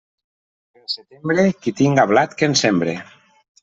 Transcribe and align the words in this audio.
Pel 0.77 0.87
setembre, 0.93 1.47
qui 1.61 1.77
tinga 1.83 2.09
blat, 2.15 2.37
que 2.43 2.53
en 2.53 2.61
sembre. 2.67 3.01